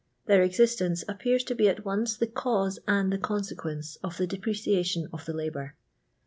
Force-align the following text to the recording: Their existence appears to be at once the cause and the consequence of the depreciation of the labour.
Their 0.25 0.41
existence 0.41 1.03
appears 1.07 1.43
to 1.43 1.53
be 1.53 1.69
at 1.69 1.85
once 1.85 2.17
the 2.17 2.25
cause 2.25 2.79
and 2.87 3.13
the 3.13 3.19
consequence 3.19 3.97
of 3.97 4.17
the 4.17 4.25
depreciation 4.25 5.07
of 5.13 5.25
the 5.25 5.33
labour. 5.33 5.75